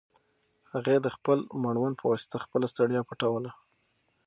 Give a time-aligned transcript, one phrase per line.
[0.71, 3.51] هغې د خپل مړوند په واسطه خپله ستړیا پټوله.